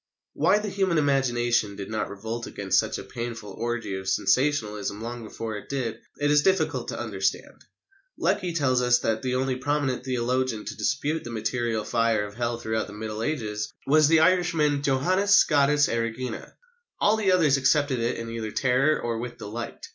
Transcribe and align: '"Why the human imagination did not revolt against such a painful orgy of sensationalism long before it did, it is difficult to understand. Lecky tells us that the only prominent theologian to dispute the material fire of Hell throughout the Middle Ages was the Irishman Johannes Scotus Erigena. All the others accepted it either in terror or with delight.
'"Why 0.33 0.57
the 0.57 0.67
human 0.67 0.97
imagination 0.97 1.75
did 1.75 1.91
not 1.91 2.09
revolt 2.09 2.47
against 2.47 2.79
such 2.79 2.97
a 2.97 3.03
painful 3.03 3.51
orgy 3.51 3.93
of 3.95 4.09
sensationalism 4.09 4.99
long 4.99 5.23
before 5.23 5.55
it 5.57 5.69
did, 5.69 5.99
it 6.17 6.31
is 6.31 6.41
difficult 6.41 6.87
to 6.87 6.99
understand. 6.99 7.63
Lecky 8.17 8.51
tells 8.51 8.81
us 8.81 8.97
that 8.97 9.21
the 9.21 9.35
only 9.35 9.57
prominent 9.57 10.03
theologian 10.03 10.65
to 10.65 10.75
dispute 10.75 11.23
the 11.23 11.29
material 11.29 11.83
fire 11.83 12.25
of 12.25 12.33
Hell 12.33 12.57
throughout 12.57 12.87
the 12.87 12.93
Middle 12.93 13.21
Ages 13.21 13.71
was 13.85 14.07
the 14.07 14.21
Irishman 14.21 14.81
Johannes 14.81 15.35
Scotus 15.35 15.87
Erigena. 15.87 16.53
All 16.99 17.15
the 17.15 17.31
others 17.31 17.57
accepted 17.57 17.99
it 17.99 18.17
either 18.27 18.47
in 18.47 18.53
terror 18.55 18.99
or 18.99 19.19
with 19.19 19.37
delight. 19.37 19.85